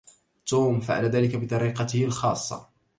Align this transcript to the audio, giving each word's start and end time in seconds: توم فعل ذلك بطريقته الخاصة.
توم 0.45 0.79
فعل 0.79 1.05
ذلك 1.05 1.35
بطريقته 1.37 2.05
الخاصة. 2.05 2.69